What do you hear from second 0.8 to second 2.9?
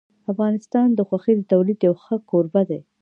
د غوښې د تولید یو ښه کوربه دی.